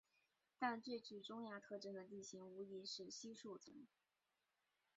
[0.57, 3.85] 但最具中亚特征的地形无疑是稀树草原。